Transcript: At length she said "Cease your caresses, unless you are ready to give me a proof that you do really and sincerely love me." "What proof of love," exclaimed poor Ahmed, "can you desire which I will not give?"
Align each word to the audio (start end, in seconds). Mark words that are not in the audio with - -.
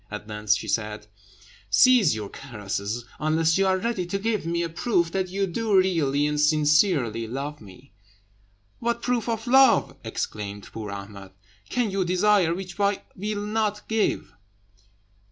At 0.09 0.27
length 0.27 0.53
she 0.55 0.67
said 0.67 1.05
"Cease 1.69 2.15
your 2.15 2.29
caresses, 2.29 3.05
unless 3.19 3.59
you 3.59 3.67
are 3.67 3.77
ready 3.77 4.03
to 4.07 4.17
give 4.17 4.47
me 4.47 4.63
a 4.63 4.67
proof 4.69 5.11
that 5.11 5.29
you 5.29 5.45
do 5.45 5.77
really 5.77 6.25
and 6.25 6.41
sincerely 6.41 7.27
love 7.27 7.61
me." 7.61 7.91
"What 8.79 9.03
proof 9.03 9.29
of 9.29 9.45
love," 9.45 9.95
exclaimed 10.03 10.67
poor 10.73 10.89
Ahmed, 10.89 11.33
"can 11.69 11.91
you 11.91 12.03
desire 12.03 12.55
which 12.55 12.79
I 12.79 13.03
will 13.15 13.45
not 13.45 13.87
give?" 13.87 14.33